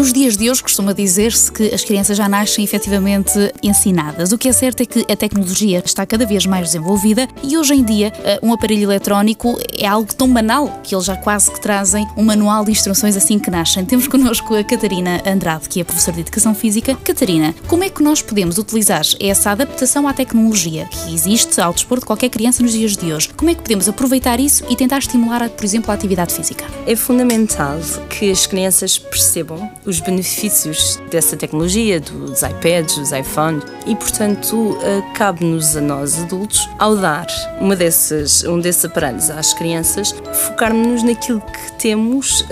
Nos 0.00 0.14
dias 0.14 0.34
de 0.34 0.50
hoje 0.50 0.62
costuma 0.62 0.94
dizer-se 0.94 1.52
que 1.52 1.74
as 1.74 1.84
crianças 1.84 2.16
já 2.16 2.26
nascem 2.26 2.64
efetivamente 2.64 3.34
ensinadas. 3.62 4.32
O 4.32 4.38
que 4.38 4.48
é 4.48 4.52
certo 4.52 4.82
é 4.82 4.86
que 4.86 5.00
a 5.00 5.14
tecnologia 5.14 5.82
está 5.84 6.06
cada 6.06 6.24
vez 6.24 6.46
mais 6.46 6.68
desenvolvida 6.68 7.28
e 7.42 7.58
hoje 7.58 7.74
em 7.74 7.84
dia 7.84 8.10
eh, 8.24 8.40
um 8.42 8.50
aparelho 8.50 8.84
eletrónico 8.84 9.58
é 9.78 9.86
algo 9.86 10.14
tão 10.14 10.32
banal 10.32 10.80
que 10.82 10.94
eles 10.94 11.04
já 11.04 11.16
quase 11.16 11.50
que 11.50 11.60
trazem 11.60 12.08
um 12.16 12.24
manual 12.24 12.64
de 12.64 12.70
instruções 12.70 13.14
assim 13.14 13.38
que 13.38 13.50
nascem. 13.50 13.84
Temos 13.84 14.08
connosco 14.08 14.54
a 14.54 14.64
Catarina 14.64 15.20
Andrade, 15.26 15.68
que 15.68 15.82
é 15.82 15.84
professora 15.84 16.14
de 16.14 16.22
Educação 16.22 16.54
Física. 16.54 16.96
Catarina, 17.04 17.54
como 17.68 17.84
é 17.84 17.90
que 17.90 18.02
nós 18.02 18.22
podemos 18.22 18.56
utilizar 18.56 19.02
essa 19.20 19.50
adaptação 19.50 20.08
à 20.08 20.14
tecnologia 20.14 20.86
que 20.86 21.12
existe 21.12 21.60
ao 21.60 21.74
desporto 21.74 22.04
de 22.04 22.06
qualquer 22.06 22.30
criança 22.30 22.62
nos 22.62 22.72
dias 22.72 22.96
de 22.96 23.12
hoje? 23.12 23.28
Como 23.36 23.50
é 23.50 23.54
que 23.54 23.60
podemos 23.60 23.86
aproveitar 23.86 24.40
isso 24.40 24.64
e 24.70 24.76
tentar 24.76 24.96
estimular, 24.96 25.46
por 25.50 25.64
exemplo, 25.66 25.90
a 25.90 25.94
atividade 25.94 26.32
física? 26.32 26.64
É 26.86 26.96
fundamental 26.96 27.78
que 28.08 28.30
as 28.30 28.46
crianças 28.46 28.96
percebam 28.96 29.70
os 29.90 30.00
benefícios 30.00 31.00
dessa 31.10 31.36
tecnologia, 31.36 32.00
dos 32.00 32.42
iPads, 32.42 32.96
dos 32.96 33.12
iPhones, 33.12 33.64
e 33.86 33.94
portanto 33.96 34.78
eh, 34.82 35.02
cabe-nos 35.14 35.76
a 35.76 35.80
nós 35.80 36.18
adultos, 36.20 36.68
ao 36.78 36.96
dar 36.96 37.26
uma 37.60 37.74
dessas, 37.74 38.44
um 38.44 38.58
desses 38.60 38.84
aparelhos 38.84 39.28
às 39.30 39.52
crianças, 39.52 40.14
focarmos-nos 40.32 41.02
naquilo 41.02 41.40
que 41.40 41.72
temos 41.78 42.42
uh, 42.42 42.46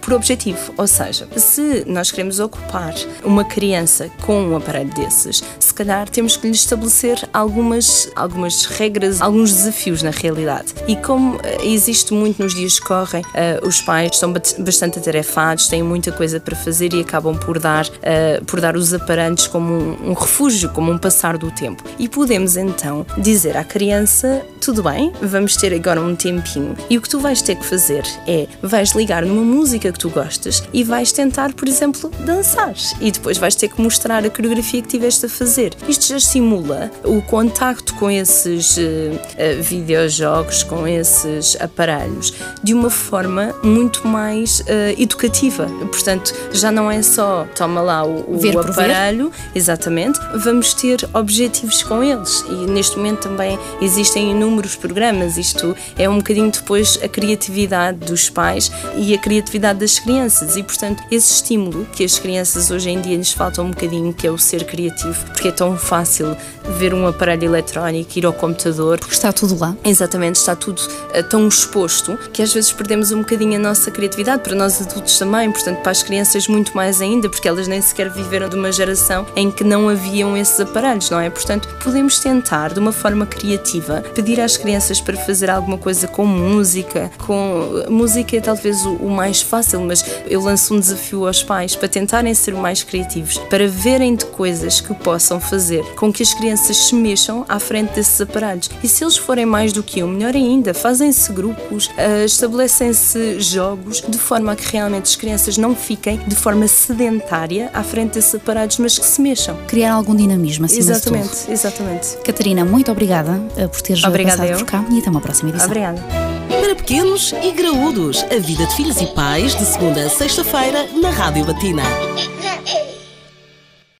por 0.00 0.14
objetivo. 0.14 0.72
Ou 0.76 0.86
seja, 0.86 1.28
se 1.36 1.84
nós 1.86 2.10
queremos 2.10 2.38
ocupar 2.38 2.94
uma 3.24 3.44
criança 3.44 4.10
com 4.22 4.40
um 4.40 4.56
aparelho 4.56 4.92
desses, 4.94 5.42
se 5.58 5.65
calhar 5.76 6.08
temos 6.08 6.36
que 6.36 6.46
lhe 6.46 6.54
estabelecer 6.54 7.28
algumas, 7.32 8.10
algumas 8.16 8.64
regras, 8.64 9.20
alguns 9.20 9.52
desafios 9.52 10.02
na 10.02 10.10
realidade. 10.10 10.74
E 10.88 10.96
como 10.96 11.36
uh, 11.36 11.40
existe 11.62 12.12
muito 12.12 12.42
nos 12.42 12.54
dias 12.54 12.80
que 12.80 12.86
correm, 12.86 13.22
uh, 13.22 13.66
os 13.66 13.80
pais 13.82 14.12
estão 14.14 14.32
bastante 14.32 14.98
atarefados, 14.98 15.68
têm 15.68 15.82
muita 15.82 16.10
coisa 16.10 16.40
para 16.40 16.56
fazer 16.56 16.92
e 16.94 17.00
acabam 17.00 17.36
por 17.38 17.58
dar, 17.58 17.86
uh, 17.86 18.44
por 18.46 18.60
dar 18.60 18.76
os 18.76 18.94
aparelhos 18.94 19.46
como 19.46 19.72
um, 19.72 20.10
um 20.10 20.12
refúgio, 20.14 20.70
como 20.70 20.90
um 20.90 20.98
passar 20.98 21.36
do 21.36 21.50
tempo. 21.50 21.84
E 21.98 22.08
podemos 22.08 22.56
então 22.56 23.06
dizer 23.18 23.56
à 23.56 23.64
criança: 23.64 24.44
tudo 24.60 24.82
bem, 24.82 25.12
vamos 25.22 25.56
ter 25.56 25.74
agora 25.74 26.00
um 26.00 26.16
tempinho 26.16 26.74
e 26.88 26.96
o 26.96 27.02
que 27.02 27.08
tu 27.08 27.20
vais 27.20 27.42
ter 27.42 27.56
que 27.56 27.64
fazer 27.64 28.02
é 28.26 28.46
vais 28.62 28.92
ligar 28.92 29.24
numa 29.24 29.42
música 29.42 29.92
que 29.92 29.98
tu 29.98 30.08
gostas 30.08 30.62
e 30.72 30.82
vais 30.82 31.12
tentar, 31.12 31.52
por 31.52 31.68
exemplo, 31.68 32.10
dançar 32.24 32.74
e 33.00 33.10
depois 33.10 33.38
vais 33.38 33.54
ter 33.54 33.68
que 33.68 33.80
mostrar 33.80 34.24
a 34.24 34.30
coreografia 34.30 34.82
que 34.82 34.88
tiveste 34.88 35.26
a 35.26 35.28
fazer. 35.28 35.65
Isto 35.88 36.08
já 36.08 36.20
simula 36.20 36.90
o 37.04 37.22
contacto 37.22 37.94
com 37.94 38.10
esses 38.10 38.76
uh, 38.76 38.80
uh, 38.80 39.62
videojogos, 39.62 40.62
com 40.62 40.86
esses 40.86 41.56
aparelhos, 41.60 42.34
de 42.62 42.74
uma 42.74 42.90
forma 42.90 43.54
muito 43.62 44.06
mais 44.06 44.60
uh, 44.60 44.64
educativa. 44.98 45.66
Portanto, 45.90 46.34
já 46.52 46.70
não 46.70 46.90
é 46.90 47.02
só 47.02 47.46
toma 47.56 47.80
lá 47.80 48.04
o, 48.04 48.36
o 48.36 48.58
aparelho, 48.60 49.32
exatamente, 49.54 50.18
vamos 50.34 50.74
ter 50.74 51.08
objetivos 51.12 51.82
com 51.82 52.02
eles. 52.02 52.44
E 52.48 52.70
neste 52.70 52.96
momento 52.96 53.28
também 53.28 53.58
existem 53.80 54.30
inúmeros 54.30 54.76
programas. 54.76 55.36
Isto 55.36 55.76
é 55.96 56.08
um 56.08 56.18
bocadinho 56.18 56.50
depois 56.50 56.98
a 57.02 57.08
criatividade 57.08 57.98
dos 57.98 58.28
pais 58.28 58.70
e 58.96 59.14
a 59.14 59.18
criatividade 59.18 59.78
das 59.78 59.98
crianças. 59.98 60.56
E 60.56 60.62
portanto, 60.62 61.02
esse 61.10 61.34
estímulo 61.34 61.86
que 61.92 62.04
as 62.04 62.18
crianças 62.18 62.70
hoje 62.70 62.90
em 62.90 63.00
dia 63.00 63.16
lhes 63.16 63.32
falta 63.32 63.62
um 63.62 63.70
bocadinho, 63.70 64.12
que 64.12 64.26
é 64.26 64.30
o 64.30 64.38
ser 64.38 64.64
criativo, 64.64 65.24
porque 65.26 65.48
é 65.48 65.52
tão 65.56 65.76
fácil 65.76 66.36
ver 66.78 66.92
um 66.92 67.06
aparelho 67.06 67.44
eletrónico, 67.44 68.18
ir 68.18 68.26
ao 68.26 68.32
computador. 68.32 68.98
Porque 68.98 69.14
está 69.14 69.32
tudo 69.32 69.58
lá. 69.58 69.74
Exatamente, 69.84 70.36
está 70.36 70.54
tudo 70.54 70.80
uh, 70.80 71.22
tão 71.28 71.48
exposto 71.48 72.18
que 72.32 72.42
às 72.42 72.52
vezes 72.52 72.72
perdemos 72.72 73.10
um 73.10 73.18
bocadinho 73.20 73.56
a 73.56 73.58
nossa 73.58 73.90
criatividade, 73.90 74.42
para 74.42 74.54
nós 74.54 74.80
adultos 74.80 75.18
também, 75.18 75.50
portanto, 75.50 75.80
para 75.80 75.92
as 75.92 76.02
crianças 76.02 76.46
muito 76.46 76.76
mais 76.76 77.00
ainda, 77.00 77.28
porque 77.28 77.48
elas 77.48 77.66
nem 77.66 77.80
sequer 77.80 78.10
viveram 78.10 78.48
de 78.48 78.56
uma 78.56 78.70
geração 78.70 79.26
em 79.34 79.50
que 79.50 79.64
não 79.64 79.88
haviam 79.88 80.36
esses 80.36 80.60
aparelhos, 80.60 81.10
não 81.10 81.18
é? 81.18 81.30
Portanto, 81.30 81.68
podemos 81.82 82.18
tentar, 82.20 82.72
de 82.72 82.78
uma 82.78 82.92
forma 82.92 83.26
criativa, 83.26 84.02
pedir 84.14 84.40
às 84.40 84.56
crianças 84.56 85.00
para 85.00 85.16
fazer 85.16 85.50
alguma 85.50 85.78
coisa 85.78 86.06
com 86.06 86.26
música, 86.26 87.10
com. 87.26 87.84
Música 87.88 88.36
é 88.36 88.40
talvez 88.40 88.84
o, 88.84 88.94
o 88.96 89.10
mais 89.10 89.40
fácil, 89.40 89.80
mas 89.80 90.04
eu 90.28 90.40
lanço 90.42 90.74
um 90.74 90.80
desafio 90.80 91.26
aos 91.26 91.42
pais 91.42 91.74
para 91.74 91.88
tentarem 91.88 92.34
ser 92.34 92.54
mais 92.54 92.82
criativos, 92.82 93.38
para 93.50 93.68
verem 93.68 94.14
de 94.14 94.24
coisas 94.26 94.80
que 94.80 94.92
possam 94.94 95.40
fazer 95.48 95.84
com 95.94 96.12
que 96.12 96.22
as 96.22 96.34
crianças 96.34 96.76
se 96.76 96.94
mexam 96.94 97.44
à 97.48 97.58
frente 97.58 97.94
desses 97.94 98.20
aparelhos. 98.20 98.70
E 98.82 98.88
se 98.88 99.04
eles 99.04 99.16
forem 99.16 99.46
mais 99.46 99.72
do 99.72 99.82
que 99.82 100.02
um, 100.02 100.08
melhor 100.08 100.34
ainda, 100.34 100.74
fazem-se 100.74 101.32
grupos, 101.32 101.86
uh, 101.86 102.24
estabelecem-se 102.24 103.40
jogos, 103.40 104.02
de 104.02 104.18
forma 104.18 104.52
a 104.52 104.56
que 104.56 104.70
realmente 104.72 105.04
as 105.04 105.16
crianças 105.16 105.56
não 105.56 105.74
fiquem 105.74 106.18
de 106.26 106.34
forma 106.34 106.66
sedentária 106.68 107.70
à 107.72 107.82
frente 107.82 108.14
desses 108.14 108.34
aparatos, 108.34 108.78
mas 108.78 108.98
que 108.98 109.06
se 109.06 109.20
mexam. 109.20 109.56
Criar 109.66 109.92
algum 109.94 110.14
dinamismo, 110.14 110.66
assim 110.66 110.78
Exatamente, 110.78 111.50
exatamente. 111.50 112.16
Catarina, 112.24 112.64
muito 112.64 112.90
obrigada 112.90 113.40
eh, 113.56 113.66
por 113.66 113.80
teres 113.80 114.04
Obrigada 114.04 114.38
passado 114.38 114.52
eu. 114.52 114.58
por 114.58 114.66
cá 114.66 114.84
e 114.90 114.98
até 114.98 115.10
uma 115.10 115.20
próxima 115.20 115.50
edição. 115.50 115.66
Obrigada. 115.66 116.02
Para 116.48 116.74
pequenos 116.74 117.34
e 117.42 117.52
graúdos, 117.52 118.24
a 118.24 118.38
vida 118.38 118.66
de 118.66 118.74
filhos 118.74 119.00
e 119.00 119.06
pais, 119.06 119.54
de 119.54 119.64
segunda 119.64 120.04
a 120.04 120.10
sexta-feira, 120.10 120.86
na 121.00 121.10
Rádio 121.10 121.46
Latina. 121.46 121.82